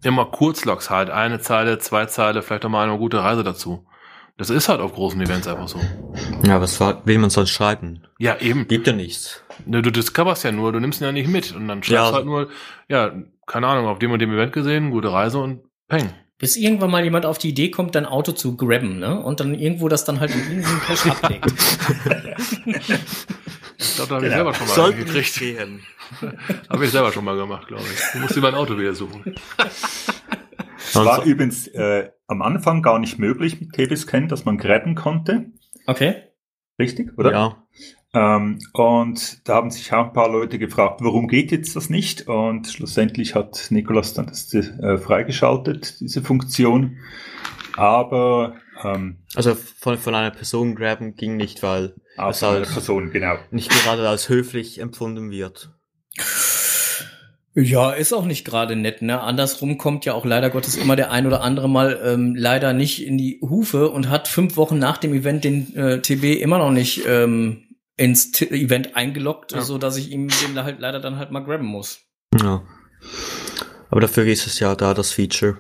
[0.03, 1.09] immer Kurzlogs halt.
[1.09, 3.85] Eine Zeile, zwei Zeile, vielleicht auch mal eine gute Reise dazu.
[4.39, 5.79] Das ist halt auf großen Events einfach so.
[6.43, 8.03] Ja, was wa- will man sonst schreiben?
[8.19, 8.67] Ja, eben.
[8.69, 9.43] Gibt ja nichts.
[9.65, 11.53] Ne, Du discoverst ja nur, du nimmst ihn ja nicht mit.
[11.53, 12.09] Und dann schreibst Ja.
[12.09, 12.49] du halt nur,
[12.87, 13.11] ja,
[13.45, 16.09] keine Ahnung, auf dem und dem Event gesehen, gute Reise und peng.
[16.37, 19.19] Bis irgendwann mal jemand auf die Idee kommt, dein Auto zu grabben, ne?
[19.21, 21.53] Und dann irgendwo das dann halt in irgendeinem Cache ablegt.
[23.77, 24.35] Ich glaube, da habe ich Genau.
[24.35, 25.35] selber schon mal Sollten gekriegt.
[25.37, 25.81] gehen.
[26.69, 27.99] Habe ich selber schon mal gemacht, glaube ich.
[28.13, 29.35] Du musst dir mein Auto wieder suchen.
[30.79, 34.95] Es war Also- übrigens äh, am Anfang gar nicht möglich mit TB-Scan, dass man grabben
[34.95, 35.51] konnte.
[35.87, 36.15] Okay.
[36.79, 37.31] Richtig, oder?
[37.31, 37.63] Ja.
[38.13, 42.27] Ähm, und da haben sich auch ein paar Leute gefragt, warum geht jetzt das nicht?
[42.27, 46.97] Und schlussendlich hat Nikolas dann das äh, freigeschaltet, diese Funktion.
[47.75, 53.35] Aber ähm, Also von, von einer Person graben ging nicht, weil einer heißt- Person, genau.
[53.51, 55.71] nicht gerade als höflich empfunden wird.
[57.61, 59.19] Ja, ist auch nicht gerade nett, ne?
[59.21, 63.05] Andersrum kommt ja auch leider Gottes immer der ein oder andere mal ähm, leider nicht
[63.05, 66.71] in die Hufe und hat fünf Wochen nach dem Event den äh, TB immer noch
[66.71, 67.63] nicht ähm,
[67.97, 69.61] ins T Event eingeloggt, Ja.
[69.61, 71.99] so dass ich ihm den halt leider dann halt mal grabben muss.
[72.41, 72.63] Ja.
[73.89, 75.57] Aber dafür ist es ja da, das Feature.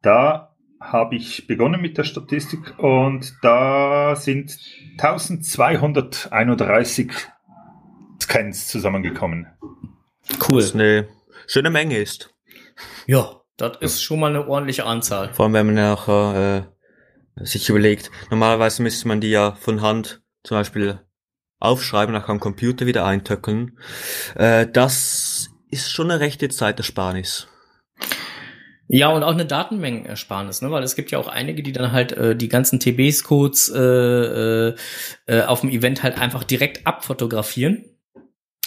[0.01, 4.57] Da habe ich begonnen mit der Statistik und da sind
[4.97, 7.11] 1231
[8.19, 9.45] Scans zusammengekommen.
[10.49, 11.07] Was eine
[11.45, 12.33] schöne Menge ist.
[13.05, 15.31] Ja, das ist schon mal eine ordentliche Anzahl.
[15.35, 16.71] Vor allem, wenn man nachher
[17.35, 21.01] äh, sich überlegt, normalerweise müsste man die ja von Hand zum Beispiel
[21.59, 23.77] aufschreiben, nachher am Computer wieder eintöckeln.
[24.35, 25.26] Äh, das
[25.69, 27.47] ist schon eine rechte Zeitersparnis.
[28.89, 30.71] Ja, und auch eine Datenmengenersparnis, ne?
[30.71, 34.75] weil es gibt ja auch einige, die dann halt äh, die ganzen TBs-Codes äh, äh,
[35.25, 37.83] äh, auf dem Event halt einfach direkt abfotografieren.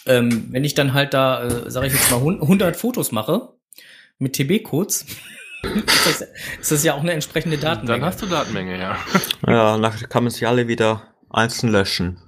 [0.07, 3.55] Ähm, wenn ich dann halt da, äh, sage ich jetzt mal, hun- 100 Fotos mache
[4.19, 5.07] mit TB-Codes,
[5.63, 6.21] ist, das,
[6.61, 8.01] ist das ja auch eine entsprechende Datenmenge.
[8.01, 8.99] Dann hast du Datenmenge, ja.
[9.47, 12.19] Ja, nachher kann man sie alle wieder einzeln löschen.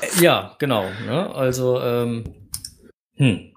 [0.00, 0.88] Äh, ja, genau.
[1.06, 1.34] Ne?
[1.34, 2.24] Also, ähm,
[3.16, 3.52] hm.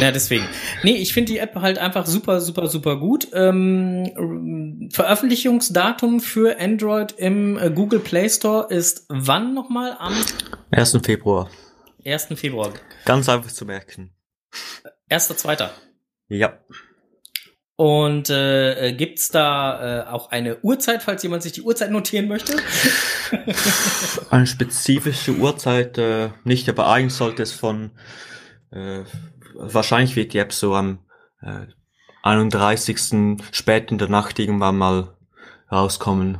[0.00, 0.46] Ja, deswegen.
[0.82, 3.28] Nee, ich finde die App halt einfach super, super, super gut.
[3.32, 9.96] Ähm, Veröffentlichungsdatum für Android im äh, Google Play Store ist wann nochmal?
[9.98, 10.14] Am
[10.70, 10.98] 1.
[11.04, 11.50] Februar.
[12.04, 12.28] 1.
[12.36, 12.72] Februar.
[13.04, 14.14] Ganz einfach zu merken.
[15.10, 15.68] 1.2.
[16.28, 16.58] Ja.
[17.76, 22.56] Und äh, gibt's da äh, auch eine Uhrzeit, falls jemand sich die Uhrzeit notieren möchte?
[24.30, 27.90] Eine spezifische Uhrzeit äh, nicht, aber eigentlich sollte es von
[28.70, 29.04] äh,
[29.54, 30.98] wahrscheinlich wird die App so am
[31.42, 31.66] äh,
[32.22, 33.38] 31.
[33.52, 35.16] spät in der Nacht irgendwann mal
[35.70, 36.38] rauskommen.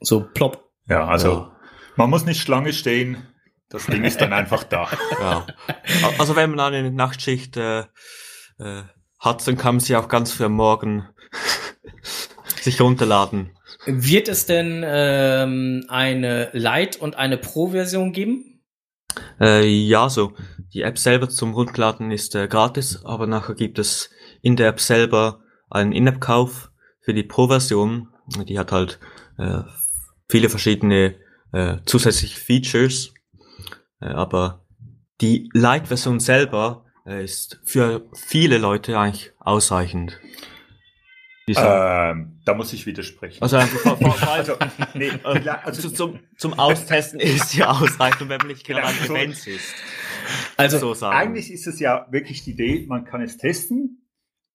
[0.00, 0.68] So plopp.
[0.88, 1.56] Ja, also Ja.
[1.96, 3.26] man muss nicht Schlange stehen.
[3.70, 4.88] Das Ding ist dann einfach da.
[5.20, 5.46] Ja.
[6.18, 7.80] Also wenn man eine Nachtschicht äh,
[8.58, 8.82] äh,
[9.18, 11.06] hat, dann kann man sie auch ganz früh am Morgen
[12.62, 13.50] sich runterladen.
[13.86, 18.57] Wird es denn ähm, eine Lite- und eine Pro-Version geben?
[19.40, 20.32] Äh, ja, so.
[20.74, 24.10] Die App selber zum Runterladen ist äh, gratis, aber nachher gibt es
[24.42, 25.40] in der App selber
[25.70, 28.08] einen In-App-Kauf für die Pro-Version.
[28.46, 28.98] Die hat halt
[29.38, 29.62] äh,
[30.28, 31.14] viele verschiedene
[31.52, 33.14] äh, zusätzliche Features.
[34.00, 34.66] Äh, aber
[35.20, 40.20] die Lite-Version selber äh, ist für viele Leute eigentlich ausreichend.
[41.56, 43.42] Ähm, da muss ich widersprechen.
[43.42, 44.56] also einfach vor, vor, vor Also,
[44.94, 49.06] nee, also also, zum, zum Austesten ist ja ausreichend, wenn man nicht gerade Genau, an
[49.06, 49.74] so- Events ist.
[50.56, 51.16] Also so sagen.
[51.16, 54.02] eigentlich ist es ja wirklich die Idee, man kann es testen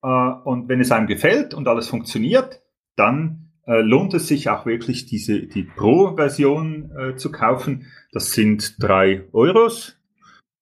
[0.03, 2.61] äh, und wenn es einem gefällt und alles funktioniert,
[2.95, 7.87] dann äh, lohnt es sich auch wirklich diese die Pro-Version äh, zu kaufen.
[8.11, 9.97] Das sind drei Euros,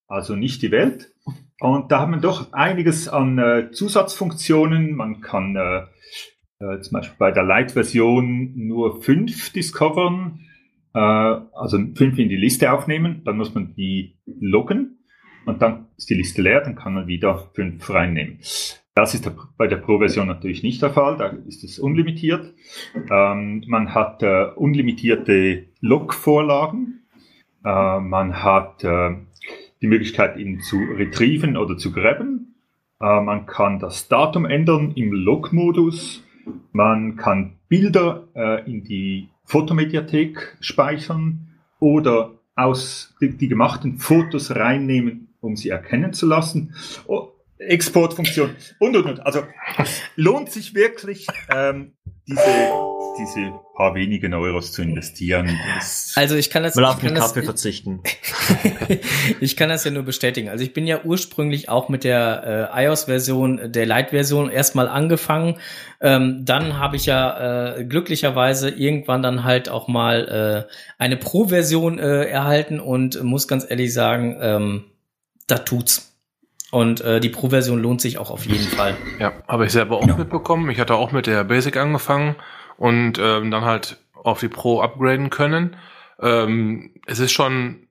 [0.07, 1.10] also nicht die Welt.
[1.61, 4.95] Und da haben wir doch einiges an äh, Zusatzfunktionen.
[4.95, 5.83] Man kann äh,
[6.59, 10.39] äh, zum Beispiel bei der Lite-Version nur fünf discovern,
[10.95, 13.21] äh, also fünf in die Liste aufnehmen.
[13.25, 15.05] Dann muss man die loggen
[15.45, 18.39] und dann ist die Liste leer, dann kann man wieder fünf reinnehmen.
[18.95, 22.55] Das ist bei der Pro-Version natürlich nicht der Fall, da ist es unlimitiert.
[23.11, 27.03] Ähm, man hat äh, unlimitierte Log-Vorlagen.
[27.63, 29.11] Äh, man hat äh,
[29.81, 32.55] die Möglichkeit, ihn zu retrieven oder zu grabben.
[32.99, 36.23] Äh, man kann das Datum ändern im Log-Modus.
[36.71, 41.47] Man kann Bilder äh, in die Fotomediathek speichern
[41.79, 46.75] oder aus die, die gemachten Fotos reinnehmen, um sie erkennen zu lassen.
[47.07, 49.25] Oh, Exportfunktion und und und.
[49.25, 49.41] Also
[50.15, 51.93] lohnt sich wirklich, ähm,
[52.27, 52.41] diese,
[53.19, 55.57] diese paar wenigen Euros zu investieren.
[56.15, 58.01] Also ich kann das, Mal ich auf den Kaffee verzichten.
[59.39, 60.49] ich kann das ja nur bestätigen.
[60.49, 65.59] Also ich bin ja ursprünglich auch mit der äh, iOS-Version, der Lite-Version erstmal angefangen.
[65.99, 71.99] Ähm, dann habe ich ja äh, glücklicherweise irgendwann dann halt auch mal äh, eine Pro-Version
[71.99, 74.85] äh, erhalten und muss ganz ehrlich sagen, ähm,
[75.47, 76.07] da tut's.
[76.71, 78.95] Und äh, die Pro-Version lohnt sich auch auf jeden Fall.
[79.19, 80.69] Ja, habe ich selber auch mitbekommen.
[80.69, 82.35] Ich hatte auch mit der Basic angefangen
[82.81, 85.75] und ähm, dann halt auf die Pro upgraden können.
[86.19, 87.87] Ähm, es ist schon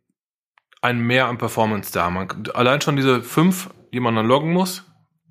[0.83, 2.11] ein Mehr an Performance da.
[2.11, 4.85] Man, allein schon diese fünf, die man dann loggen muss,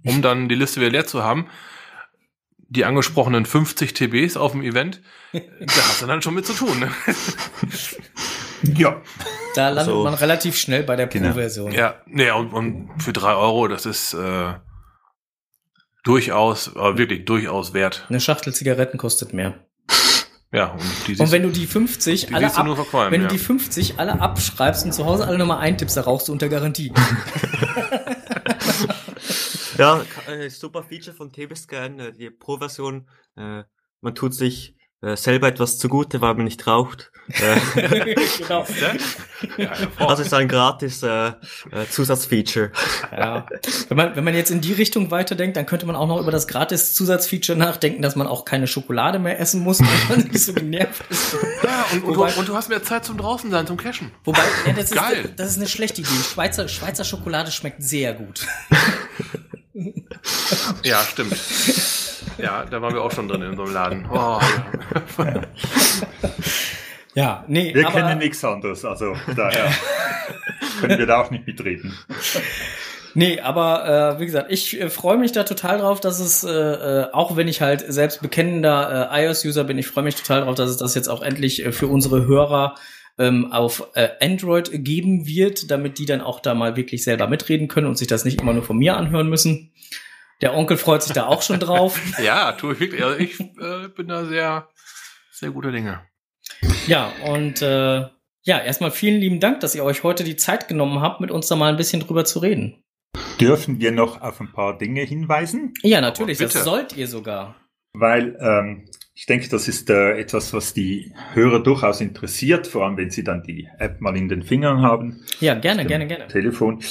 [0.06, 1.48] um dann die Liste wieder leer zu haben.
[2.69, 5.02] Die angesprochenen 50 TBs auf dem Event,
[5.34, 5.39] da
[5.76, 6.80] hast du dann schon mit zu tun.
[6.80, 6.89] Ne?
[8.78, 9.02] ja,
[9.56, 10.04] Da landet So.
[10.06, 11.30] man relativ schnell bei der Genau.
[11.30, 11.72] Pro-Version.
[11.74, 14.54] Ja, nee, und, und für drei Euro, das ist äh,
[16.03, 18.05] durchaus, äh, wirklich durchaus wert.
[18.09, 19.65] Eine Schachtel Zigaretten kostet mehr.
[20.51, 23.12] Ja, und die Und wenn du die 50 die alle du ab, nur verqualmen.
[23.12, 23.27] wenn ja.
[23.27, 26.49] du die 50 alle abschreibst und zu Hause alle nochmal eintippst, da rauchst du unter
[26.49, 26.91] Garantie.
[29.79, 33.07] Ja, äh, super Feature von TB-Scan, die Pro-Version.
[33.38, 33.63] Äh,
[34.01, 37.12] man tut sich äh, selber etwas zugute, weil man nicht raucht.
[37.29, 37.59] Äh,
[38.39, 38.65] genau.
[39.57, 41.33] ja, das ist ein gratis äh, äh,
[41.89, 42.71] Zusatzfeature.
[43.12, 43.45] Ja.
[43.88, 46.31] Wenn man, wenn man jetzt in die Richtung weiterdenkt, dann könnte man auch noch über
[46.31, 50.53] das Gratis-Zusatzfeature nachdenken, dass man auch keine Schokolade mehr essen muss, weil man nicht so
[50.53, 51.33] genervt ist.
[51.63, 54.12] Ja, und, und, Wobei- du, und du hast mehr Zeit zum draußen sein, zum Cashen.
[54.23, 55.25] Wobei, ja, das, Geil.
[55.25, 56.09] Ist, das ist eine schlechte Idee.
[56.33, 58.47] Schweizer, Schweizer Schokolade schmeckt sehr gut.
[60.83, 61.38] Ja, stimmt.
[62.41, 64.06] Ja, da waren wir auch schon drin in so einem Laden.
[64.12, 64.39] Oh,
[65.17, 65.41] ja.
[67.15, 69.71] Ja, nee, wir aber, kennen nichts anderes, also daher
[70.80, 71.97] können wir da auch nicht mitreden.
[73.15, 76.52] Nee, aber äh, wie gesagt, ich äh, freue mich da total drauf, dass es, äh,
[76.52, 80.56] äh, auch wenn ich halt selbst bekennender äh, iOS-User bin, ich freue mich total drauf,
[80.56, 82.75] dass es das jetzt auch endlich äh, für unsere Hörer
[83.17, 87.67] ähm, auf äh, Android geben wird, damit die dann auch da mal wirklich selber mitreden
[87.67, 89.71] können und sich das nicht immer nur von mir anhören müssen.
[90.41, 91.99] Der Onkel freut sich da auch schon drauf.
[92.23, 93.04] ja, tue ich wirklich.
[93.04, 94.69] Also ich äh, bin da sehr,
[95.32, 96.02] sehr gute Dinge.
[96.88, 98.08] Ja, und äh,
[98.43, 101.47] ja, erstmal vielen lieben Dank, dass ihr euch heute die Zeit genommen habt, mit uns
[101.47, 102.82] da mal ein bisschen drüber zu reden.
[103.39, 105.73] Dürfen wir noch auf ein paar Dinge hinweisen?
[105.82, 107.56] Ja, natürlich, das sollt ihr sogar.
[107.93, 112.97] Weil ähm, ich denke, das ist äh, etwas, was die Hörer durchaus interessiert, vor allem
[112.97, 115.25] wenn sie dann die App mal in den Fingern haben.
[115.41, 116.28] Ja, gerne, gerne, gerne.
[116.28, 116.82] Telefon.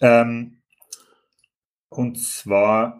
[0.00, 0.58] Ähm,
[1.88, 2.98] und zwar,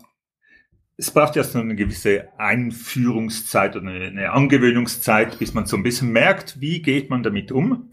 [0.97, 6.61] es braucht so eine gewisse Einführungszeit oder eine, Angewöhnungszeit, bis man so ein bisschen merkt,
[6.61, 7.91] wie geht man damit um.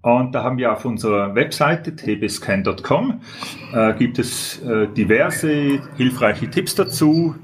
[0.00, 3.20] Und da haben wir auf unserer Webseite tbscan.com
[3.74, 7.34] äh, gibt es äh, diverse hilfreiche Tipps dazu,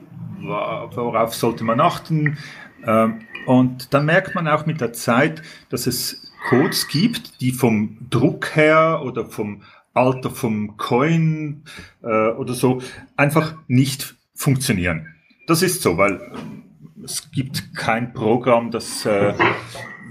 [0.41, 2.39] worauf sollte man achten.
[2.87, 7.99] Ähm, und dann merkt man auch mit der Zeit, dass es Codes gibt, die vom
[8.11, 9.63] Druck her oder vom
[9.95, 11.63] Alter vom Coin
[12.03, 12.83] äh, oder so
[13.17, 15.15] einfach nicht funktionieren.
[15.47, 19.35] Das ist so, weil äh, es gibt kein Programm, das äh,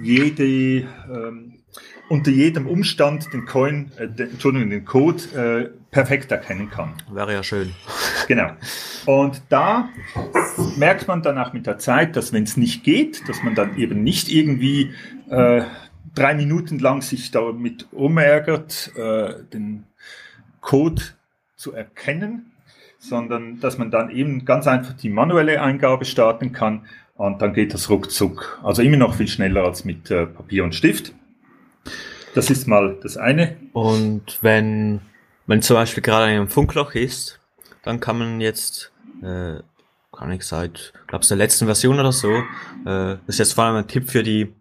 [0.02, 1.54] jede ähm,
[2.10, 6.94] unter jedem Umstand den Coin, äh, den, Entschuldigung, den Code äh, perfekt erkennen kann.
[7.12, 7.74] Wäre ja schön.
[8.28, 8.52] Genau.
[9.06, 9.90] Und da
[10.78, 13.78] merkt man dann auch mit der Zeit, dass wenn es nicht geht, dass man dann
[13.78, 14.94] eben nicht irgendwie
[15.30, 15.64] äh,
[16.16, 19.86] drei Minuten lang sich damit rumärgert, äh, den
[20.62, 21.02] Code
[21.56, 22.52] zu erkennen,
[23.00, 27.74] sondern dass man dann eben ganz einfach die manuelle Eingabe starten kann und dann geht
[27.74, 28.60] das ruckzuck.
[28.64, 31.14] Also immer noch viel schneller als mit äh, Papier und Stift.
[32.34, 33.58] Das ist mal das eine.
[33.74, 35.02] Und wenn,
[35.46, 37.40] wenn zum Beispiel gerade ein Funkloch ist,
[37.84, 39.60] dann kann man jetzt, äh,
[40.12, 42.44] kann ich seit, glaube der letzten Version oder so, äh,
[42.86, 44.54] das ist jetzt vor allem ein Tipp für die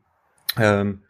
[0.59, 1.01] ähm,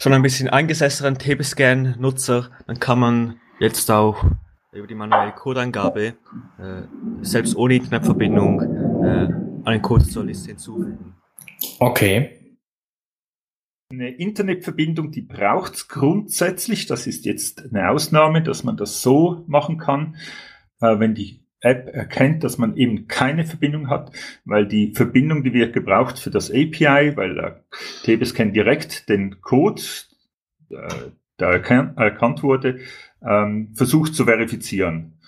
[0.00, 4.24] schon ein bisschen eingesessenen TB-Scan-Nutzer, dann kann man jetzt auch
[4.72, 6.14] über die manuelle Codeangabe
[6.58, 6.82] äh,
[7.22, 8.60] selbst ohne Internetverbindung
[9.02, 9.28] äh,
[9.64, 11.14] einen Code zur Liste hinzufügen.
[11.78, 12.58] Okay.
[13.90, 16.86] Eine Internetverbindung, die braucht's grundsätzlich.
[16.86, 20.16] Das ist jetzt eine Ausnahme, dass man das so machen kann,
[20.80, 24.12] äh, wenn die App erkennt, dass man eben keine Verbindung hat,
[24.44, 27.52] weil die Verbindung, die wird gebraucht für das API, weil äh,
[28.04, 29.82] TBSCAN direkt den Code,
[30.70, 30.76] äh,
[31.38, 32.78] der erkan erkannt wurde,
[33.26, 35.18] ähm, versucht zu verifizieren.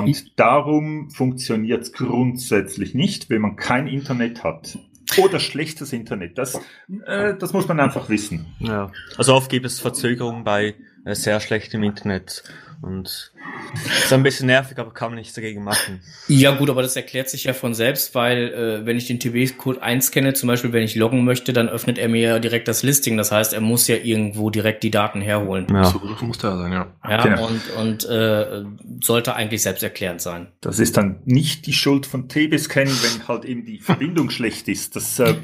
[0.00, 4.78] Und darum funktioniert es grundsätzlich nicht, wenn man kein Internet hat.
[5.16, 6.38] Oder schlechtes Internet.
[6.38, 6.60] Das,
[7.06, 8.46] äh, das muss man einfach wissen.
[8.60, 8.92] Ja.
[9.16, 10.74] Also oft gibt es Verzögerungen bei
[11.08, 12.44] äh, sehr schlechtem Internet
[12.80, 13.32] und
[13.84, 16.00] ist ein bisschen nervig, aber kann man nichts dagegen machen.
[16.28, 19.82] Ja gut, aber das erklärt sich ja von selbst, weil äh, wenn ich den TB-Code
[19.82, 23.16] einscanne, zum Beispiel wenn ich loggen möchte, dann öffnet er mir ja direkt das Listing.
[23.16, 25.66] Das heißt, er muss ja irgendwo direkt die Daten herholen.
[25.72, 25.82] Ja.
[25.84, 26.86] Zugriff muss da sein, ja.
[27.08, 27.48] Ja, Genau.
[27.48, 28.62] und, und äh,
[29.02, 30.46] sollte eigentlich selbsterklärend sein.
[30.60, 34.94] Das ist dann nicht die Schuld von TBSCAN, wenn halt eben die Verbindung schlecht ist.
[34.94, 35.34] Das äh,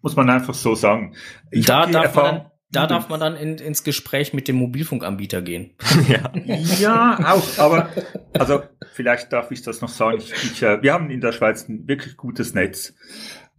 [0.00, 1.14] muss man einfach so sagen.
[1.50, 4.56] Ich da darf, man Erfahrung- dann, da darf man dann in, ins Gespräch mit dem
[4.56, 5.74] Mobilfunkanbieter gehen.
[6.08, 6.32] ja.
[6.80, 7.90] Ja, auch, aber
[8.32, 10.18] also vielleicht darf ich das noch sagen.
[10.18, 12.94] Ich, ich, äh, wir haben in der Schweiz ein wirklich gutes Netz.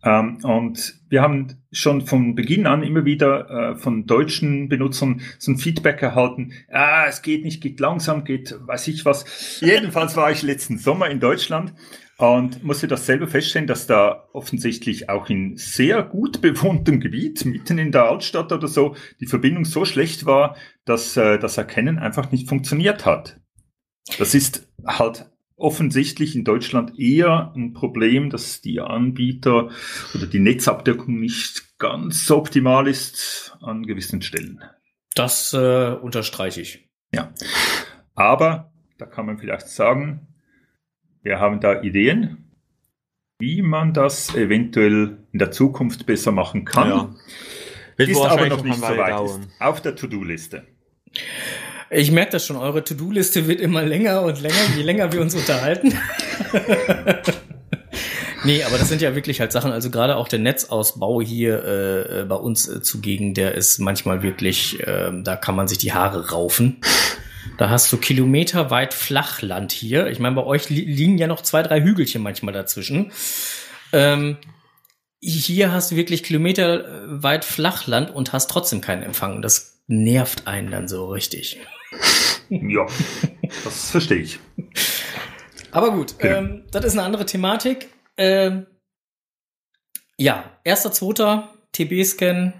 [0.03, 5.51] Ähm, und wir haben schon von Beginn an immer wieder äh, von deutschen Benutzern so
[5.51, 9.61] ein Feedback erhalten, ah, es geht nicht, geht langsam, geht weiß ich was.
[9.61, 11.73] Jedenfalls war ich letzten Sommer in Deutschland
[12.17, 17.77] und musste das selber feststellen, dass da offensichtlich auch in sehr gut bewohntem Gebiet, mitten
[17.77, 22.31] in der Altstadt oder so, die Verbindung so schlecht war, dass äh, das Erkennen einfach
[22.31, 23.39] nicht funktioniert hat.
[24.19, 29.69] Das ist halt offensichtlich in Deutschland eher ein Problem, dass die Anbieter
[30.13, 34.61] oder die Netzabdeckung nicht ganz so optimal ist an gewissen Stellen.
[35.15, 36.89] Das äh, unterstreiche ich.
[38.15, 40.32] Aber da kann man vielleicht sagen,
[41.23, 42.49] wir haben da Ideen,
[43.39, 46.89] wie man das eventuell in der Zukunft besser machen kann.
[46.89, 47.15] ja.
[47.97, 49.23] Ist aber noch nicht so weit.
[49.23, 50.63] Ist auf der To-Do-Liste.
[51.89, 55.35] Ich merke das schon, eure To-Do-Liste wird immer länger und länger, je länger wir uns
[55.35, 55.93] unterhalten.
[58.43, 62.21] nee, aber das sind ja wirklich halt Sachen, also gerade auch der Netzausbau hier äh,
[62.21, 65.93] äh, bei uns äh, zugegen, der ist manchmal wirklich, äh, da kann man sich die
[65.93, 66.77] Haare raufen.
[67.57, 70.07] Da hast du kilometerweit Flachland hier.
[70.07, 73.11] Ich meine, bei euch li liegen ja noch zwei, drei Hügelchen manchmal dazwischen.
[73.91, 74.37] Ähm,
[75.21, 79.41] hier hast du wirklich kilometerweit Flachland und hast trotzdem keinen Empfang.
[79.41, 81.59] Das nervt einen dann so richtig.
[82.49, 82.85] Ja,
[83.63, 84.39] das verstehe ich.
[85.71, 86.37] Aber gut, Genau.
[86.37, 87.87] ähm, das ist eine andere Thematik.
[88.17, 88.65] Ähm,
[90.17, 92.53] ja, erster, zweiter, TB-Scan,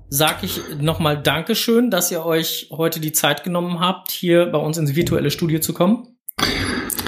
[0.08, 4.78] sag ich nochmal Dankeschön, dass ihr euch heute die Zeit genommen habt, hier bei uns
[4.78, 6.16] ins virtuelle Studio zu kommen.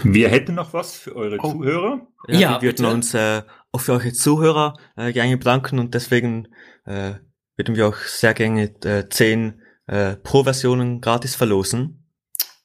[0.04, 1.52] Wir hätten noch was für eure Oh.
[1.52, 2.06] Zuhörer.
[2.28, 2.94] Ja, Ja, wir würden bitte.
[2.94, 6.48] uns äh, auch für eure Zuhörer äh, gerne bedanken und deswegen
[6.84, 7.14] äh,
[7.56, 12.06] würden wir auch sehr gerne äh, zehn äh, Pro-Versionen gratis verlosen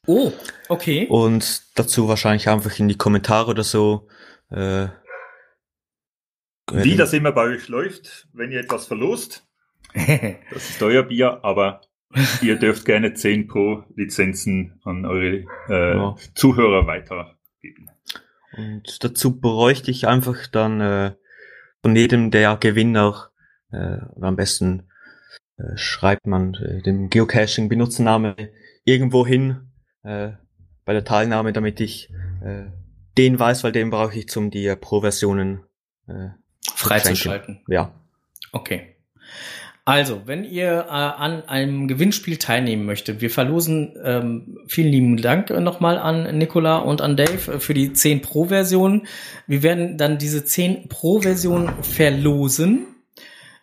[0.07, 0.31] Oh,
[0.69, 1.07] okay.
[1.07, 4.07] und dazu wahrscheinlich einfach in die Kommentare oder so.
[4.49, 4.87] Äh,
[6.73, 9.47] Wie das immer bei euch läuft, wenn ihr etwas verlost,
[9.93, 11.81] das ist euer Bier, aber
[12.41, 16.15] ihr dürft gerne 10 pro Lizenzen an eure äh, Ja.
[16.35, 17.89] Zuhörer weitergeben.
[18.57, 21.13] Und dazu bräuchte ich einfach dann äh,
[21.81, 23.29] von jedem der Gewinner,
[23.71, 24.89] äh, oder am besten
[25.57, 28.35] äh, schreibt man äh, den Geocaching-Benutzername
[28.83, 29.71] irgendwo hin
[30.03, 30.31] äh,
[30.85, 32.11] bei der Teilnahme, damit ich
[32.43, 32.65] äh,
[33.17, 35.63] den weiß, weil den brauche ich zum die äh, Pro-Versionen
[36.07, 36.29] äh,
[36.75, 37.61] Freizuschalten.
[37.67, 37.91] ja.
[38.51, 38.95] Okay.
[39.89, 45.49] Also, wenn ihr äh, an einem Gewinnspiel teilnehmen möchtet, wir verlosen ähm, vielen lieben Dank
[45.49, 49.07] nochmal an Nicola und an Dave äh, für die 10 Pro-Versionen.
[49.47, 52.85] Wir werden dann diese 10 Pro-Versionen verlosen.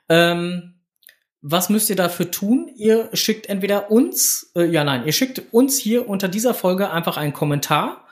[0.08, 0.74] Ähm,
[1.42, 2.72] was müsst ihr dafür tun?
[2.74, 7.18] Ihr schickt entweder uns, äh, ja nein, ihr schickt uns hier unter dieser Folge einfach
[7.18, 8.04] einen Kommentar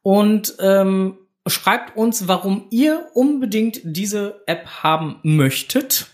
[0.00, 1.18] und ähm,
[1.48, 6.08] schreibt uns, warum ihr unbedingt diese App haben möchtet.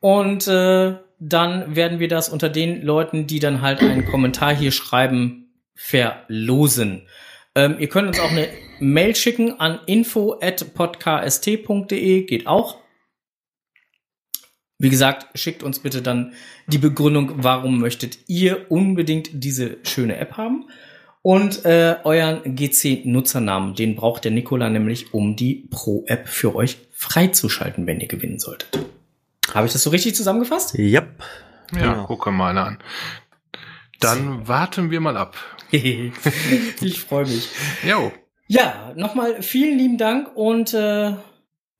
[0.00, 4.72] Und äh, dann werden wir das unter den Leuten, die dann halt einen Kommentar hier
[4.72, 7.08] schreiben, verlosen.
[7.54, 8.48] Ähm, ihr könnt uns auch eine
[8.80, 12.78] Mail schicken an info@podkst.de, geht auch.
[14.78, 16.34] Wie gesagt, schickt uns bitte dann
[16.66, 20.68] die Begründung, warum möchtet ihr unbedingt diese schöne App haben.
[21.26, 27.86] Und äh, euren GC-Nutzernamen, den braucht der Nikola nämlich, um die Pro-App für euch freizuschalten,
[27.86, 28.78] wenn ihr gewinnen solltet.
[29.54, 30.74] Habe ich das so richtig zusammengefasst?
[30.78, 31.22] Yep.
[31.72, 32.04] Ja, Genau.
[32.04, 32.78] gucke mal an.
[34.00, 35.38] Dann warten wir mal ab.
[35.70, 37.48] ich freue mich.
[37.88, 38.12] Jo.
[38.46, 41.14] Ja, nochmal vielen lieben Dank und äh,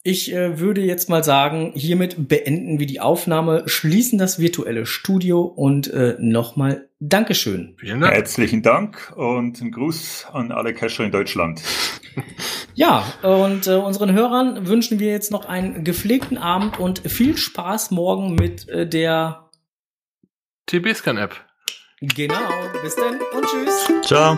[0.06, 5.40] ich äh, würde jetzt mal sagen, hiermit beenden wir die Aufnahme, schließen das virtuelle Studio
[5.42, 7.74] und äh, nochmal Dankeschön.
[7.78, 8.14] Vielen Dank.
[8.14, 11.62] Herzlichen Dank und ein Gruß an alle Cacher in Deutschland.
[12.76, 17.92] Ja, und äh, unseren Hörern wünschen wir jetzt noch einen gepflegten Abend und viel Spaß
[17.92, 19.48] morgen mit äh, der
[20.66, 21.36] TB-Scan-App.
[22.00, 22.34] Genau,
[22.82, 23.92] bis dann und tschüss.
[24.02, 24.36] Ciao.